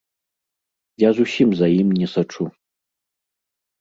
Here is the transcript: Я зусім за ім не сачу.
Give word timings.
Я 1.03 1.09
зусім 1.19 1.49
за 1.61 1.67
ім 1.79 1.87
не 1.99 2.07
сачу. 2.17 2.43